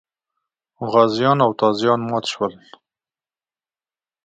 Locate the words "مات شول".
2.09-2.53